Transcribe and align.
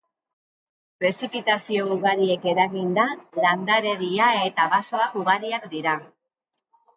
Prezipitazio 1.01 1.83
ugariek 1.95 2.47
eraginda, 2.53 3.05
landaredia 3.43 4.31
eta 4.47 4.67
basoak 4.73 5.15
ugariak 5.23 5.69
dira. 5.77 5.95